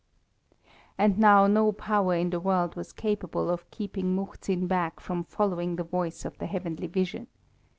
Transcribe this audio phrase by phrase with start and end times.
[0.97, 5.75] And now no power in the world was capable of keeping Muhzin back from following
[5.75, 7.27] the voice of the heavenly vision.